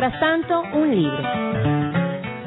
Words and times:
Mientras 0.00 0.18
tanto, 0.18 0.62
un 0.78 0.96
libro. 0.96 1.18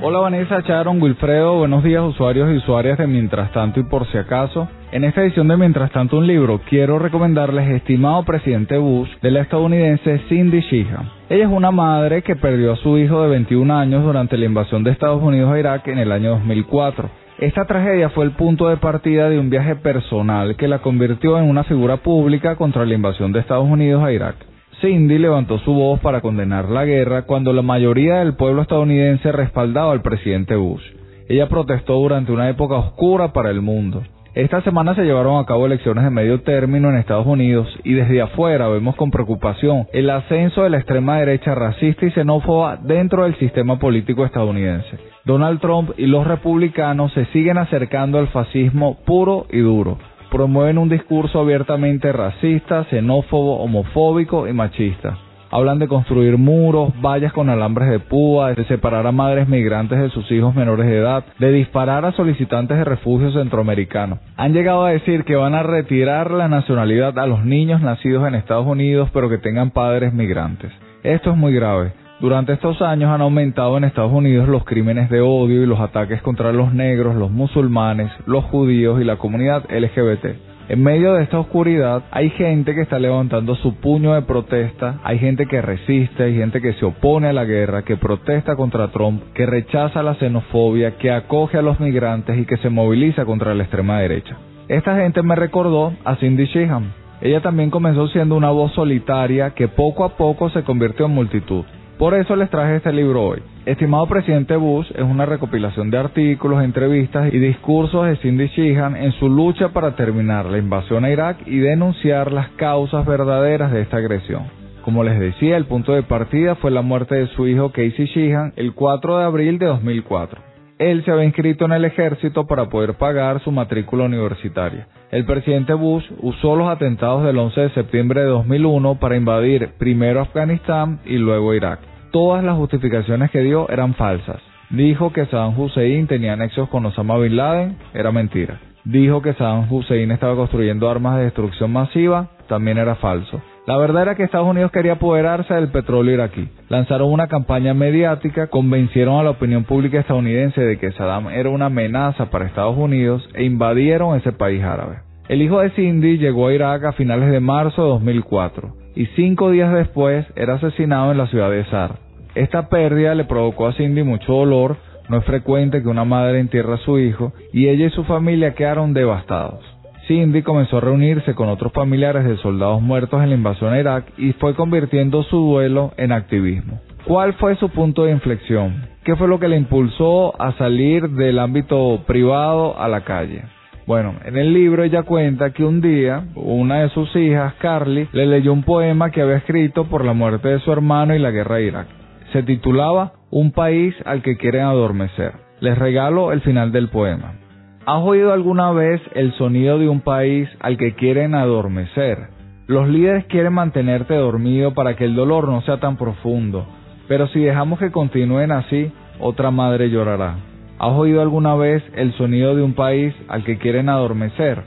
Hola 0.02 0.20
Vanessa, 0.22 0.62
Sharon, 0.62 1.00
Wilfredo, 1.00 1.60
buenos 1.60 1.84
días 1.84 2.02
usuarios 2.04 2.50
y 2.52 2.58
usuarias 2.58 2.98
de 2.98 3.06
Mientras 3.06 3.52
tanto 3.52 3.80
y 3.80 3.84
por 3.84 4.08
si 4.08 4.18
acaso. 4.18 4.68
En 4.92 5.04
esta 5.04 5.22
edición 5.22 5.48
de 5.48 5.56
Mientras 5.56 5.92
tanto 5.92 6.18
un 6.18 6.26
libro, 6.26 6.62
quiero 6.68 6.98
recomendarles 6.98 7.70
Estimado 7.70 8.24
Presidente 8.24 8.80
Bush 8.80 9.08
de 9.22 9.30
la 9.30 9.42
estadounidense 9.42 10.22
Cindy 10.30 10.62
Sheehan. 10.62 11.08
Ella 11.30 11.44
es 11.44 11.52
una 11.52 11.70
madre 11.70 12.24
que 12.24 12.36
perdió 12.36 12.74
a 12.74 12.78
su 12.78 12.98
hijo 12.98 13.22
de 13.22 13.30
21 13.30 13.72
años 13.72 14.04
durante 14.04 14.36
la 14.36 14.46
invasión 14.46 14.84
de 14.84 14.90
Estados 14.90 15.22
Unidos 15.22 15.54
a 15.54 15.60
Irak 15.60 15.88
en 15.90 16.00
el 16.00 16.12
año 16.12 16.32
2004. 16.32 17.08
Esta 17.38 17.66
tragedia 17.66 18.10
fue 18.10 18.26
el 18.26 18.32
punto 18.32 18.68
de 18.68 18.78
partida 18.78 19.30
de 19.30 19.38
un 19.38 19.52
viaje 19.52 19.76
personal 19.76 20.56
que 20.56 20.68
la 20.68 20.80
convirtió 20.80 21.38
en 21.38 21.48
una 21.48 21.64
figura 21.66 21.98
pública 21.98 22.56
contra 22.56 22.84
la 22.84 22.96
invasión 22.96 23.32
de 23.32 23.42
Estados 23.42 23.70
Unidos 23.70 24.04
a 24.04 24.12
Irak. 24.12 24.53
Cindy 24.84 25.18
levantó 25.18 25.60
su 25.60 25.74
voz 25.74 26.02
para 26.02 26.20
condenar 26.20 26.68
la 26.68 26.84
guerra 26.84 27.22
cuando 27.22 27.54
la 27.54 27.62
mayoría 27.62 28.16
del 28.16 28.36
pueblo 28.36 28.64
estadounidense 28.64 29.32
respaldaba 29.32 29.94
al 29.94 30.02
presidente 30.02 30.58
Bush. 30.58 30.84
Ella 31.30 31.48
protestó 31.48 31.94
durante 31.94 32.34
una 32.34 32.50
época 32.50 32.76
oscura 32.76 33.32
para 33.32 33.50
el 33.50 33.62
mundo. 33.62 34.04
Esta 34.36 34.62
semana 34.64 34.94
se 34.94 35.04
llevaron 35.04 35.42
a 35.42 35.46
cabo 35.46 35.68
elecciones 35.68 36.04
de 36.04 36.10
medio 36.10 36.42
término 36.42 36.90
en 36.90 36.98
Estados 36.98 37.26
Unidos 37.26 37.66
y 37.86 37.94
desde 37.94 38.22
afuera 38.22 38.68
vemos 38.68 38.98
con 38.98 39.10
preocupación 39.10 39.88
el 39.94 40.10
ascenso 40.10 40.64
de 40.64 40.72
la 40.72 40.80
extrema 40.80 41.18
derecha 41.18 41.56
racista 41.56 42.06
y 42.06 42.12
xenófoba 42.12 42.76
dentro 42.76 43.24
del 43.24 43.38
sistema 43.38 43.80
político 43.80 44.26
estadounidense. 44.26 45.00
Donald 45.24 45.62
Trump 45.62 45.92
y 45.96 46.08
los 46.08 46.28
republicanos 46.28 47.14
se 47.14 47.24
siguen 47.28 47.58
acercando 47.58 48.20
al 48.20 48.28
fascismo 48.28 48.98
puro 49.06 49.46
y 49.50 49.60
duro 49.60 49.98
promueven 50.34 50.80
un 50.80 50.90
discurso 50.90 51.40
abiertamente 51.40 52.12
racista, 52.12 52.86
xenófobo, 52.86 53.60
homofóbico 53.60 54.48
y 54.48 54.54
machista. 54.54 55.16
Hablan 55.52 55.78
de 55.78 55.88
construir 55.88 56.40
muros, 56.40 56.92
vallas 57.00 57.32
con 57.34 57.52
alambres 57.52 57.88
de 57.92 58.00
púa, 58.00 58.52
de 58.56 58.66
separar 58.66 59.06
a 59.06 59.12
madres 59.12 59.48
migrantes 59.48 60.00
de 60.00 60.10
sus 60.10 60.32
hijos 60.32 60.56
menores 60.56 60.88
de 60.88 60.98
edad, 60.98 61.24
de 61.38 61.52
disparar 61.52 62.04
a 62.06 62.14
solicitantes 62.14 62.76
de 62.80 62.84
refugio 62.84 63.32
centroamericanos. 63.32 64.18
Han 64.36 64.54
llegado 64.54 64.86
a 64.86 64.90
decir 64.90 65.24
que 65.24 65.36
van 65.36 65.54
a 65.54 65.62
retirar 65.62 66.32
la 66.32 66.48
nacionalidad 66.48 67.20
a 67.20 67.28
los 67.28 67.46
niños 67.46 67.82
nacidos 67.82 68.28
en 68.28 68.34
Estados 68.34 68.66
Unidos 68.66 69.10
pero 69.14 69.30
que 69.30 69.38
tengan 69.38 69.70
padres 69.70 70.14
migrantes. 70.14 70.72
Esto 71.04 71.30
es 71.30 71.38
muy 71.38 71.54
grave. 71.54 72.03
Durante 72.24 72.54
estos 72.54 72.82
años 72.82 73.12
han 73.12 73.20
aumentado 73.20 73.76
en 73.76 73.84
Estados 73.84 74.14
Unidos 74.14 74.48
los 74.48 74.64
crímenes 74.64 75.10
de 75.10 75.20
odio 75.20 75.62
y 75.62 75.66
los 75.66 75.82
ataques 75.82 76.22
contra 76.22 76.54
los 76.54 76.74
negros, 76.74 77.18
los 77.18 77.30
musulmanes, 77.30 78.14
los 78.26 78.46
judíos 78.46 79.02
y 79.02 79.04
la 79.04 79.18
comunidad 79.18 79.66
LGBT. 79.70 80.28
En 80.70 80.82
medio 80.82 81.16
de 81.16 81.24
esta 81.24 81.38
oscuridad 81.38 82.04
hay 82.12 82.30
gente 82.30 82.76
que 82.76 82.80
está 82.80 82.98
levantando 82.98 83.56
su 83.56 83.76
puño 83.76 84.14
de 84.14 84.22
protesta, 84.22 85.02
hay 85.04 85.20
gente 85.20 85.48
que 85.48 85.62
resiste, 85.62 86.24
hay 86.24 86.38
gente 86.38 86.62
que 86.62 86.72
se 86.76 86.86
opone 86.86 87.28
a 87.28 87.34
la 87.34 87.44
guerra, 87.44 87.82
que 87.82 87.98
protesta 87.98 88.56
contra 88.56 88.88
Trump, 88.88 89.22
que 89.34 89.46
rechaza 89.46 90.02
la 90.02 90.16
xenofobia, 90.16 90.96
que 90.96 91.12
acoge 91.12 91.58
a 91.58 91.62
los 91.62 91.82
migrantes 91.82 92.38
y 92.38 92.46
que 92.46 92.56
se 92.56 92.70
moviliza 92.70 93.26
contra 93.26 93.54
la 93.54 93.64
extrema 93.64 94.00
derecha. 94.00 94.38
Esta 94.70 94.96
gente 94.96 95.22
me 95.24 95.36
recordó 95.36 95.92
a 96.06 96.16
Cindy 96.16 96.46
Sheehan. 96.46 96.94
Ella 97.20 97.42
también 97.42 97.70
comenzó 97.70 98.08
siendo 98.08 98.36
una 98.38 98.52
voz 98.52 98.72
solitaria 98.72 99.50
que 99.50 99.68
poco 99.68 100.06
a 100.06 100.16
poco 100.16 100.50
se 100.52 100.64
convirtió 100.64 101.08
en 101.08 101.12
multitud. 101.12 101.66
Por 101.98 102.16
eso 102.16 102.36
les 102.36 102.50
traje 102.50 102.78
este 102.78 102.92
libro 102.92 103.24
hoy. 103.24 103.42
Estimado 103.66 104.08
presidente 104.08 104.56
Bush 104.56 104.90
es 104.96 105.04
una 105.04 105.26
recopilación 105.26 105.92
de 105.92 106.00
artículos, 106.00 106.64
entrevistas 106.64 107.32
y 107.32 107.38
discursos 107.38 108.08
de 108.08 108.16
Cindy 108.18 108.48
Sheehan 108.48 108.96
en 108.96 109.12
su 109.14 109.30
lucha 109.30 109.70
para 109.70 109.96
terminar 109.96 110.46
la 110.46 110.58
invasión 110.58 111.06
a 111.06 111.12
Irak 111.12 111.38
y 111.46 111.60
denunciar 111.60 112.32
las 112.32 112.50
causas 112.52 113.06
verdaderas 113.06 113.72
de 113.72 113.82
esta 113.82 113.98
agresión. 113.98 114.44
Como 114.84 115.04
les 115.04 115.20
decía, 115.20 115.56
el 115.56 115.66
punto 115.66 115.94
de 115.94 116.04
partida 116.04 116.56
fue 116.56 116.72
la 116.72 116.82
muerte 116.82 117.16
de 117.16 117.28
su 117.28 117.48
hijo 117.48 117.70
Casey 117.70 118.08
Sheehan 118.08 118.54
el 118.58 118.74
4 118.74 119.20
de 119.20 119.24
abril 119.24 119.60
de 119.60 119.68
2004. 119.68 120.53
Él 120.92 121.06
se 121.06 121.12
había 121.12 121.24
inscrito 121.24 121.64
en 121.64 121.72
el 121.72 121.86
ejército 121.86 122.46
para 122.46 122.68
poder 122.68 122.96
pagar 122.96 123.40
su 123.42 123.52
matrícula 123.52 124.04
universitaria. 124.04 124.86
El 125.12 125.26
presidente 125.26 125.74
Bush 125.74 126.04
usó 126.20 126.58
los 126.58 126.68
atentados 126.68 127.24
del 127.24 127.38
11 127.38 127.62
de 127.62 127.70
septiembre 127.70 128.20
de 128.20 128.28
2001 128.28 128.96
para 129.00 129.16
invadir 129.16 129.70
primero 129.78 130.20
Afganistán 130.20 131.00
y 131.06 131.18
luego 131.18 131.54
Irak. 131.54 131.80
Todas 132.12 132.44
las 132.44 132.58
justificaciones 132.58 133.32
que 133.32 133.40
dio 133.40 133.70
eran 133.70 133.94
falsas. 133.94 134.42
Dijo 134.72 135.14
que 135.14 135.26
Saddam 135.28 135.58
Hussein 135.58 136.08
tenía 136.08 136.36
nexos 136.36 136.68
con 136.68 136.86
Osama 136.86 137.18
Bin 137.18 137.38
Laden, 137.38 137.78
era 137.94 138.12
mentira. 138.12 138.60
Dijo 138.84 139.22
que 139.22 139.34
Saddam 139.36 139.72
Hussein 139.72 140.12
estaba 140.12 140.36
construyendo 140.36 140.90
armas 140.90 141.16
de 141.16 141.24
destrucción 141.24 141.72
masiva, 141.72 142.28
también 142.50 142.78
era 142.78 142.96
falso. 142.96 143.42
La 143.66 143.78
verdad 143.78 144.02
era 144.02 144.16
que 144.16 144.24
Estados 144.24 144.48
Unidos 144.48 144.72
quería 144.72 144.94
apoderarse 144.94 145.54
del 145.54 145.70
petróleo 145.70 146.14
iraquí. 146.14 146.50
Lanzaron 146.68 147.10
una 147.10 147.28
campaña 147.28 147.74
mediática, 147.74 148.48
convencieron 148.48 149.20
a 149.20 149.24
la 149.24 149.30
opinión 149.30 149.64
pública 149.64 150.02
estadounidense 150.02 150.60
de 150.60 150.78
que 150.78 150.92
Saddam 150.92 151.30
era 151.30 151.50
una 151.50 151.68
amenaza 151.68 152.30
para 152.30 152.46
Estados 152.46 152.78
Unidos 152.78 153.28
e 153.34 153.46
invadieron 153.46 154.18
ese 154.18 154.34
país 154.34 154.62
árabe. 154.62 154.98
El 155.30 155.42
hijo 155.42 155.60
de 155.60 155.70
Cindy 155.70 156.18
llegó 156.18 156.48
a 156.48 156.54
Irak 156.54 156.84
a 156.84 156.92
finales 156.92 157.32
de 157.32 157.40
marzo 157.40 157.84
de 157.84 157.90
2004 157.90 158.74
y 158.96 159.06
cinco 159.16 159.50
días 159.52 159.74
después 159.74 160.26
era 160.36 160.56
asesinado 160.56 161.14
en 161.14 161.18
la 161.18 161.28
ciudad 161.28 161.50
de 161.50 161.64
Sar. 161.66 162.00
Esta 162.36 162.68
pérdida 162.68 163.16
le 163.16 163.24
provocó 163.24 163.68
a 163.68 163.74
Cindy 163.74 164.04
mucho 164.04 164.34
dolor, 164.34 164.76
no 165.08 165.18
es 165.18 165.26
frecuente 165.26 165.82
que 165.82 165.88
una 165.88 166.04
madre 166.04 166.40
entierre 166.40 166.74
a 166.74 166.78
su 166.78 167.00
hijo 167.00 167.32
y 167.54 167.70
ella 167.70 167.86
y 167.86 167.92
su 167.92 168.04
familia 168.04 168.56
quedaron 168.56 168.94
devastados. 168.94 169.73
Cindy 170.08 170.42
comenzó 170.42 170.78
a 170.78 170.82
reunirse 170.82 171.34
con 171.34 171.50
otros 171.50 171.72
familiares 171.72 172.26
de 172.26 172.38
soldados 172.38 172.82
muertos 172.82 173.22
en 173.24 173.30
la 173.30 173.36
invasión 173.36 173.74
a 173.74 173.80
Irak 173.80 174.06
y 174.18 174.34
fue 174.34 174.54
convirtiendo 174.54 175.24
su 175.24 175.38
duelo 175.38 175.94
en 175.98 176.12
activismo. 176.12 176.82
¿Cuál 177.06 177.34
fue 177.34 177.56
su 177.56 177.70
punto 177.70 178.06
de 178.06 178.12
inflexión? 178.12 178.88
¿Qué 179.04 179.16
fue 179.16 179.28
lo 179.28 179.40
que 179.40 179.48
le 179.48 179.58
impulsó 179.58 180.40
a 180.42 180.54
salir 180.54 181.10
del 181.10 181.40
ámbito 181.40 182.02
privado 182.06 182.80
a 182.80 182.88
la 182.88 183.02
calle? 183.02 183.44
Bueno, 183.86 184.16
en 184.24 184.38
el 184.38 184.54
libro 184.54 184.84
ella 184.84 185.04
cuenta 185.04 185.52
que 185.52 185.66
un 185.66 185.82
día 185.82 186.24
una 186.36 186.84
de 186.84 186.90
sus 186.90 187.14
hijas, 187.16 187.54
Carly, 187.56 188.08
le 188.14 188.26
leyó 188.26 188.54
un 188.54 188.64
poema 188.64 189.12
que 189.12 189.22
había 189.22 189.38
escrito 189.38 189.86
por 189.86 190.06
la 190.06 190.14
muerte 190.14 190.48
de 190.48 190.60
su 190.60 190.72
hermano 190.72 191.14
y 191.16 191.20
la 191.20 191.32
guerra 191.32 191.58
de 191.58 191.66
Irak. 191.66 191.88
Se 192.32 192.44
titulaba 192.44 193.14
Un 193.30 193.52
país 193.52 193.94
al 194.06 194.22
que 194.22 194.38
quieren 194.38 194.64
adormecer. 194.64 195.34
Les 195.60 195.78
regalo 195.78 196.32
el 196.32 196.42
final 196.42 196.72
del 196.72 196.90
poema. 196.90 197.43
¿Has 197.86 198.02
oído 198.02 198.32
alguna 198.32 198.72
vez 198.72 199.02
el 199.14 199.34
sonido 199.34 199.78
de 199.78 199.90
un 199.90 200.00
país 200.00 200.48
al 200.62 200.78
que 200.78 200.94
quieren 200.94 201.36
adormecer? 201.36 202.30
Los 202.66 202.88
líderes 202.88 203.26
quieren 203.26 203.52
mantenerte 203.52 204.16
dormido 204.16 204.74
para 204.74 204.96
que 204.96 205.04
el 205.04 205.16
dolor 205.16 205.50
no 205.50 205.62
sea 205.64 205.82
tan 205.82 205.98
profundo, 205.98 206.66
pero 207.10 207.28
si 207.28 207.42
dejamos 207.42 207.80
que 207.80 207.92
continúen 207.92 208.54
así, 208.54 208.90
otra 209.20 209.52
madre 209.52 209.90
llorará. 209.90 210.38
¿Has 210.80 210.94
oído 210.94 211.22
alguna 211.22 211.56
vez 211.56 211.84
el 211.96 212.14
sonido 212.14 212.56
de 212.56 212.62
un 212.62 212.74
país 212.74 213.14
al 213.28 213.44
que 213.44 213.58
quieren 213.58 213.90
adormecer? 213.90 214.64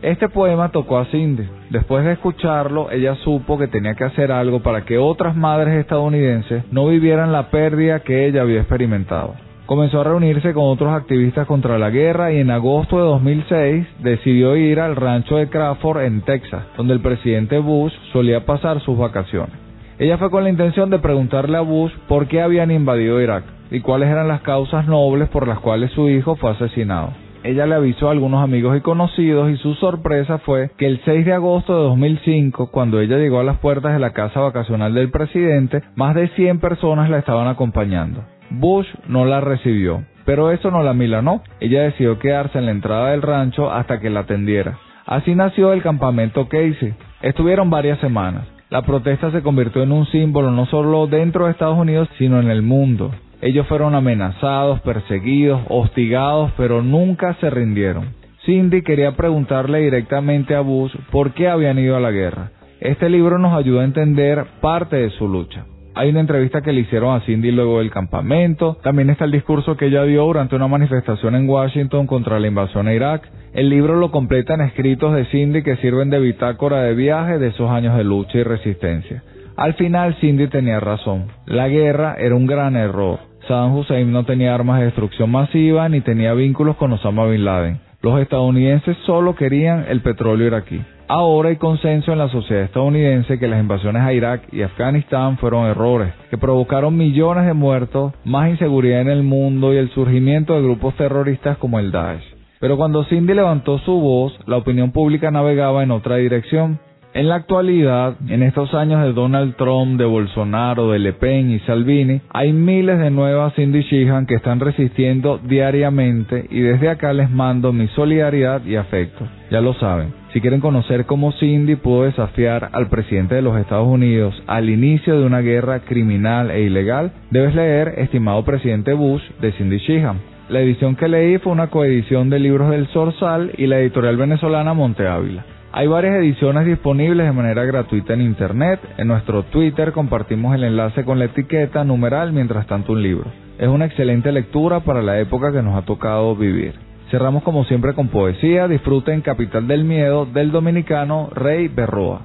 Este 0.00 0.30
poema 0.30 0.70
tocó 0.70 0.96
a 0.96 1.04
Cindy. 1.06 1.46
Después 1.68 2.02
de 2.06 2.12
escucharlo, 2.12 2.90
ella 2.90 3.14
supo 3.16 3.58
que 3.58 3.68
tenía 3.68 3.94
que 3.94 4.04
hacer 4.04 4.32
algo 4.32 4.62
para 4.62 4.86
que 4.86 4.96
otras 4.96 5.36
madres 5.36 5.74
estadounidenses 5.74 6.64
no 6.72 6.86
vivieran 6.88 7.30
la 7.30 7.50
pérdida 7.50 8.00
que 8.00 8.26
ella 8.26 8.40
había 8.40 8.60
experimentado 8.60 9.34
comenzó 9.68 10.00
a 10.00 10.04
reunirse 10.04 10.54
con 10.54 10.64
otros 10.64 10.90
activistas 10.94 11.46
contra 11.46 11.78
la 11.78 11.90
guerra 11.90 12.32
y 12.32 12.38
en 12.38 12.50
agosto 12.50 12.96
de 12.96 13.02
2006 13.02 13.86
decidió 13.98 14.56
ir 14.56 14.80
al 14.80 14.96
rancho 14.96 15.36
de 15.36 15.50
Crawford 15.50 16.04
en 16.04 16.22
Texas, 16.22 16.64
donde 16.78 16.94
el 16.94 17.00
presidente 17.00 17.58
Bush 17.58 17.92
solía 18.14 18.46
pasar 18.46 18.80
sus 18.80 18.96
vacaciones. 18.96 19.52
Ella 19.98 20.16
fue 20.16 20.30
con 20.30 20.44
la 20.44 20.48
intención 20.48 20.88
de 20.88 21.00
preguntarle 21.00 21.58
a 21.58 21.60
Bush 21.60 21.92
por 22.08 22.28
qué 22.28 22.40
habían 22.40 22.70
invadido 22.70 23.20
Irak 23.20 23.44
y 23.70 23.80
cuáles 23.80 24.08
eran 24.08 24.26
las 24.26 24.40
causas 24.40 24.86
nobles 24.86 25.28
por 25.28 25.46
las 25.46 25.58
cuales 25.58 25.90
su 25.92 26.08
hijo 26.08 26.36
fue 26.36 26.52
asesinado. 26.52 27.10
Ella 27.44 27.66
le 27.66 27.74
avisó 27.74 28.08
a 28.08 28.12
algunos 28.12 28.42
amigos 28.42 28.74
y 28.74 28.80
conocidos 28.80 29.50
y 29.50 29.58
su 29.58 29.74
sorpresa 29.74 30.38
fue 30.38 30.70
que 30.78 30.86
el 30.86 31.02
6 31.04 31.26
de 31.26 31.34
agosto 31.34 31.76
de 31.76 31.82
2005, 31.90 32.70
cuando 32.70 33.00
ella 33.00 33.18
llegó 33.18 33.38
a 33.40 33.44
las 33.44 33.58
puertas 33.58 33.92
de 33.92 33.98
la 33.98 34.14
casa 34.14 34.40
vacacional 34.40 34.94
del 34.94 35.10
presidente, 35.10 35.82
más 35.94 36.14
de 36.14 36.28
100 36.28 36.58
personas 36.58 37.10
la 37.10 37.18
estaban 37.18 37.48
acompañando. 37.48 38.24
Bush 38.50 38.86
no 39.08 39.24
la 39.24 39.40
recibió, 39.40 40.04
pero 40.24 40.50
eso 40.50 40.70
no 40.70 40.82
la 40.82 40.94
milanó. 40.94 41.42
Ella 41.60 41.82
decidió 41.82 42.18
quedarse 42.18 42.58
en 42.58 42.66
la 42.66 42.72
entrada 42.72 43.10
del 43.10 43.22
rancho 43.22 43.70
hasta 43.70 44.00
que 44.00 44.10
la 44.10 44.20
atendiera. 44.20 44.78
Así 45.06 45.34
nació 45.34 45.72
el 45.72 45.82
campamento 45.82 46.48
Casey. 46.48 46.94
Estuvieron 47.22 47.70
varias 47.70 47.98
semanas. 48.00 48.46
La 48.70 48.82
protesta 48.82 49.30
se 49.30 49.42
convirtió 49.42 49.82
en 49.82 49.92
un 49.92 50.06
símbolo 50.06 50.50
no 50.50 50.66
solo 50.66 51.06
dentro 51.06 51.46
de 51.46 51.52
Estados 51.52 51.78
Unidos, 51.78 52.08
sino 52.18 52.40
en 52.40 52.50
el 52.50 52.60
mundo. 52.60 53.10
Ellos 53.40 53.66
fueron 53.66 53.94
amenazados, 53.94 54.80
perseguidos, 54.80 55.62
hostigados, 55.68 56.52
pero 56.56 56.82
nunca 56.82 57.34
se 57.40 57.48
rindieron. 57.48 58.14
Cindy 58.44 58.82
quería 58.82 59.16
preguntarle 59.16 59.80
directamente 59.80 60.54
a 60.54 60.60
Bush 60.60 60.94
por 61.10 61.32
qué 61.32 61.48
habían 61.48 61.78
ido 61.78 61.96
a 61.96 62.00
la 62.00 62.10
guerra. 62.10 62.50
Este 62.80 63.08
libro 63.08 63.38
nos 63.38 63.54
ayuda 63.54 63.82
a 63.82 63.84
entender 63.84 64.44
parte 64.60 64.96
de 64.96 65.10
su 65.10 65.26
lucha. 65.26 65.64
Hay 65.98 66.10
una 66.10 66.20
entrevista 66.20 66.60
que 66.60 66.72
le 66.72 66.82
hicieron 66.82 67.12
a 67.12 67.22
Cindy 67.22 67.50
luego 67.50 67.80
del 67.80 67.90
campamento. 67.90 68.76
También 68.84 69.10
está 69.10 69.24
el 69.24 69.32
discurso 69.32 69.76
que 69.76 69.86
ella 69.86 70.04
dio 70.04 70.22
durante 70.22 70.54
una 70.54 70.68
manifestación 70.68 71.34
en 71.34 71.48
Washington 71.48 72.06
contra 72.06 72.38
la 72.38 72.46
invasión 72.46 72.86
a 72.86 72.94
Irak. 72.94 73.28
El 73.52 73.68
libro 73.68 73.96
lo 73.96 74.12
completan 74.12 74.60
escritos 74.60 75.12
de 75.12 75.24
Cindy 75.24 75.64
que 75.64 75.74
sirven 75.78 76.08
de 76.08 76.20
bitácora 76.20 76.82
de 76.82 76.94
viaje 76.94 77.40
de 77.40 77.48
esos 77.48 77.68
años 77.68 77.96
de 77.96 78.04
lucha 78.04 78.38
y 78.38 78.44
resistencia. 78.44 79.24
Al 79.56 79.74
final 79.74 80.14
Cindy 80.20 80.46
tenía 80.46 80.78
razón. 80.78 81.32
La 81.46 81.66
guerra 81.66 82.14
era 82.16 82.36
un 82.36 82.46
gran 82.46 82.76
error. 82.76 83.18
Saddam 83.48 83.74
Hussein 83.76 84.12
no 84.12 84.24
tenía 84.24 84.54
armas 84.54 84.78
de 84.78 84.84
destrucción 84.84 85.32
masiva 85.32 85.88
ni 85.88 86.00
tenía 86.00 86.32
vínculos 86.32 86.76
con 86.76 86.92
Osama 86.92 87.26
Bin 87.26 87.44
Laden. 87.44 87.80
Los 88.02 88.20
estadounidenses 88.20 88.96
solo 89.04 89.34
querían 89.34 89.86
el 89.88 90.00
petróleo 90.02 90.46
iraquí. 90.46 90.80
Ahora 91.10 91.48
hay 91.48 91.56
consenso 91.56 92.12
en 92.12 92.18
la 92.18 92.28
sociedad 92.28 92.64
estadounidense 92.64 93.38
que 93.38 93.48
las 93.48 93.60
invasiones 93.60 94.02
a 94.02 94.12
Irak 94.12 94.42
y 94.52 94.60
Afganistán 94.60 95.38
fueron 95.38 95.64
errores, 95.64 96.12
que 96.28 96.36
provocaron 96.36 96.98
millones 96.98 97.46
de 97.46 97.54
muertos, 97.54 98.12
más 98.26 98.50
inseguridad 98.50 99.00
en 99.00 99.08
el 99.08 99.22
mundo 99.22 99.72
y 99.72 99.78
el 99.78 99.88
surgimiento 99.92 100.52
de 100.52 100.60
grupos 100.60 100.94
terroristas 100.96 101.56
como 101.56 101.78
el 101.78 101.92
Daesh. 101.92 102.22
Pero 102.60 102.76
cuando 102.76 103.04
Cindy 103.04 103.32
levantó 103.32 103.78
su 103.78 103.92
voz, 103.92 104.38
la 104.46 104.58
opinión 104.58 104.92
pública 104.92 105.30
navegaba 105.30 105.82
en 105.82 105.92
otra 105.92 106.16
dirección. 106.16 106.78
En 107.14 107.30
la 107.30 107.36
actualidad, 107.36 108.16
en 108.28 108.42
estos 108.42 108.74
años 108.74 109.02
de 109.02 109.14
Donald 109.14 109.56
Trump, 109.56 109.98
de 109.98 110.04
Bolsonaro, 110.04 110.90
de 110.90 110.98
Le 110.98 111.14
Pen 111.14 111.50
y 111.50 111.58
Salvini, 111.60 112.20
hay 112.28 112.52
miles 112.52 112.98
de 112.98 113.10
nuevas 113.10 113.54
Cindy 113.54 113.80
Sheehan 113.80 114.26
que 114.26 114.34
están 114.34 114.60
resistiendo 114.60 115.38
diariamente 115.38 116.46
y 116.50 116.60
desde 116.60 116.90
acá 116.90 117.14
les 117.14 117.30
mando 117.30 117.72
mi 117.72 117.88
solidaridad 117.88 118.62
y 118.66 118.76
afecto. 118.76 119.26
Ya 119.50 119.62
lo 119.62 119.72
saben. 119.72 120.17
Si 120.32 120.42
quieren 120.42 120.60
conocer 120.60 121.06
cómo 121.06 121.32
Cindy 121.32 121.76
pudo 121.76 122.02
desafiar 122.02 122.68
al 122.72 122.88
presidente 122.88 123.34
de 123.34 123.40
los 123.42 123.58
Estados 123.58 123.88
Unidos 123.88 124.34
al 124.46 124.68
inicio 124.68 125.18
de 125.18 125.24
una 125.24 125.40
guerra 125.40 125.80
criminal 125.80 126.50
e 126.50 126.60
ilegal, 126.60 127.12
debes 127.30 127.54
leer 127.54 127.94
Estimado 127.96 128.44
Presidente 128.44 128.92
Bush 128.92 129.22
de 129.40 129.52
Cindy 129.52 129.78
Sheehan. 129.78 130.18
La 130.50 130.60
edición 130.60 130.96
que 130.96 131.08
leí 131.08 131.38
fue 131.38 131.52
una 131.52 131.68
coedición 131.68 132.28
de 132.28 132.40
libros 132.40 132.70
del 132.70 132.88
Sorsal 132.88 133.52
y 133.56 133.66
la 133.66 133.80
editorial 133.80 134.18
venezolana 134.18 134.74
Monte 134.74 135.06
Ávila. 135.06 135.46
Hay 135.72 135.86
varias 135.86 136.16
ediciones 136.16 136.66
disponibles 136.66 137.26
de 137.26 137.32
manera 137.32 137.64
gratuita 137.64 138.12
en 138.12 138.22
internet. 138.22 138.80
En 138.98 139.08
nuestro 139.08 139.44
Twitter 139.44 139.92
compartimos 139.92 140.54
el 140.54 140.64
enlace 140.64 141.04
con 141.04 141.18
la 141.18 141.26
etiqueta 141.26 141.84
numeral 141.84 142.32
mientras 142.32 142.66
tanto 142.66 142.92
un 142.92 143.02
libro. 143.02 143.30
Es 143.58 143.68
una 143.68 143.86
excelente 143.86 144.30
lectura 144.32 144.80
para 144.80 145.02
la 145.02 145.18
época 145.20 145.52
que 145.52 145.62
nos 145.62 145.74
ha 145.74 145.86
tocado 145.86 146.36
vivir. 146.36 146.87
Cerramos 147.10 147.42
como 147.42 147.64
siempre 147.64 147.94
con 147.94 148.08
poesía. 148.08 148.68
Disfruten 148.68 149.22
Capital 149.22 149.66
del 149.66 149.84
Miedo 149.84 150.26
del 150.26 150.52
dominicano 150.52 151.30
Rey 151.34 151.68
Berroa. 151.68 152.20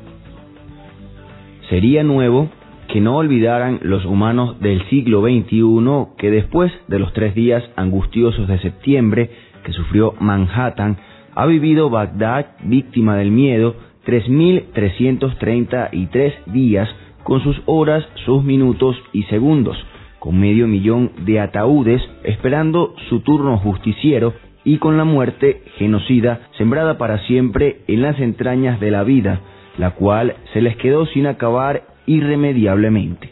Sería 1.69 2.03
nuevo 2.03 2.49
que 2.89 2.99
no 2.99 3.15
olvidaran 3.15 3.79
los 3.81 4.03
humanos 4.03 4.59
del 4.59 4.85
siglo 4.89 5.21
XXI 5.21 6.17
que 6.17 6.29
después 6.29 6.69
de 6.89 6.99
los 6.99 7.13
tres 7.13 7.33
días 7.33 7.63
angustiosos 7.77 8.49
de 8.49 8.59
septiembre 8.59 9.29
que 9.63 9.71
sufrió 9.71 10.15
Manhattan, 10.19 10.97
ha 11.33 11.45
vivido 11.45 11.89
Bagdad 11.89 12.47
víctima 12.63 13.15
del 13.15 13.31
miedo 13.31 13.77
3.333 14.05 16.43
días 16.47 16.89
con 17.23 17.41
sus 17.41 17.55
horas, 17.67 18.03
sus 18.25 18.43
minutos 18.43 18.97
y 19.13 19.23
segundos, 19.23 19.77
con 20.19 20.37
medio 20.37 20.67
millón 20.67 21.11
de 21.25 21.39
ataúdes 21.39 22.01
esperando 22.23 22.93
su 23.07 23.21
turno 23.21 23.57
justiciero 23.59 24.33
y 24.65 24.77
con 24.77 24.97
la 24.97 25.03
muerte 25.03 25.61
genocida 25.77 26.47
sembrada 26.57 26.97
para 26.97 27.19
siempre 27.25 27.81
en 27.87 28.01
las 28.01 28.19
entrañas 28.19 28.79
de 28.79 28.91
la 28.91 29.03
vida, 29.03 29.41
la 29.77 29.91
cual 29.91 30.35
se 30.53 30.61
les 30.61 30.75
quedó 30.77 31.05
sin 31.07 31.27
acabar 31.27 31.83
irremediablemente. 32.05 33.29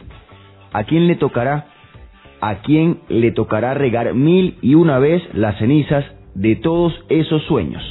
¿A 0.72 0.84
quién 0.84 1.06
le 1.06 1.16
tocará? 1.16 1.66
¿A 2.40 2.56
quién 2.62 2.98
le 3.08 3.30
tocará 3.30 3.74
regar 3.74 4.14
mil 4.14 4.58
y 4.62 4.74
una 4.74 4.98
vez 4.98 5.22
las 5.34 5.58
cenizas 5.58 6.04
de 6.34 6.56
todos 6.56 6.92
esos 7.08 7.42
sueños? 7.44 7.82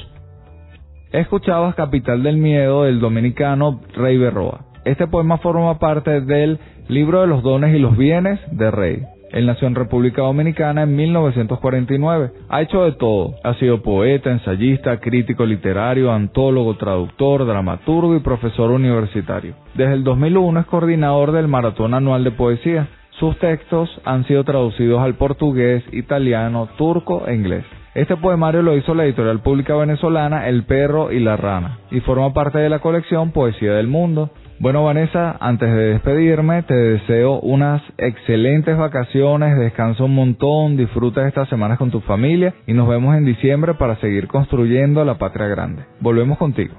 Escuchabas 1.12 1.76
Capital 1.76 2.24
del 2.24 2.38
Miedo 2.38 2.84
del 2.84 3.00
dominicano 3.00 3.82
Rey 3.94 4.18
Berroa. 4.18 4.66
Este 4.86 5.08
poema 5.08 5.38
forma 5.38 5.78
parte 5.78 6.22
del 6.22 6.58
Libro 6.88 7.22
de 7.22 7.28
los 7.28 7.44
Dones 7.44 7.76
y 7.76 7.80
los 7.80 7.96
Bienes 7.98 8.40
de 8.52 8.72
Rey. 8.72 9.04
Él 9.32 9.46
nació 9.46 9.68
en 9.68 9.76
República 9.76 10.22
Dominicana 10.22 10.84
en 10.84 10.96
1949. 10.96 12.32
Ha 12.50 12.62
hecho 12.62 12.84
de 12.84 12.94
todo. 12.94 13.36
Ha 13.44 13.54
sido 13.56 13.82
poeta, 13.82 14.32
ensayista, 14.32 15.00
crítico 15.00 15.46
literario, 15.46 16.12
antólogo, 16.12 16.76
traductor, 16.76 17.46
dramaturgo 17.46 18.16
y 18.16 18.20
profesor 18.20 18.72
universitario. 18.72 19.56
Desde 19.76 19.94
el 19.94 20.04
2001 20.04 20.60
es 20.60 20.66
coordinador 20.66 21.32
del 21.32 21.48
Maratón 21.48 21.94
Anual 21.94 22.24
de 22.24 22.32
Poesía. 22.32 22.88
Sus 23.20 23.38
textos 23.40 23.90
han 24.04 24.26
sido 24.26 24.44
traducidos 24.44 25.00
al 25.02 25.16
portugués, 25.16 25.84
italiano, 25.92 26.68
turco 26.78 27.28
e 27.28 27.36
inglés. 27.36 27.64
Este 27.94 28.16
poemario 28.16 28.62
lo 28.62 28.78
hizo 28.78 28.96
la 28.96 29.04
editorial 29.04 29.42
pública 29.42 29.76
venezolana 29.76 30.48
El 30.48 30.64
Perro 30.64 31.12
y 31.12 31.20
la 31.20 31.36
Rana 31.36 31.80
y 31.92 32.00
forma 32.00 32.34
parte 32.34 32.58
de 32.58 32.70
la 32.70 32.80
colección 32.80 33.32
Poesía 33.32 33.74
del 33.74 33.88
Mundo. 33.88 34.30
Bueno, 34.62 34.84
Vanessa, 34.84 35.38
antes 35.40 35.74
de 35.74 35.94
despedirme, 35.94 36.62
te 36.62 36.76
deseo 36.76 37.40
unas 37.40 37.82
excelentes 37.98 38.78
vacaciones, 38.78 39.58
descansa 39.58 40.04
un 40.04 40.14
montón, 40.14 40.78
disfruta 40.78 41.28
estas 41.28 41.50
semanas 41.50 41.80
con 41.80 41.90
tu 41.90 42.00
familia 42.02 42.54
y 42.68 42.74
nos 42.74 42.88
vemos 42.88 43.16
en 43.16 43.26
diciembre 43.26 43.74
para 43.74 43.96
seguir 43.96 44.28
construyendo 44.28 45.04
la 45.04 45.18
patria 45.18 45.48
grande. 45.48 45.86
Volvemos 46.00 46.38
contigo. 46.38 46.76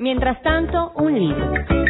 Mientras 0.00 0.42
tanto, 0.42 0.90
un 0.96 1.16
libro. 1.16 1.83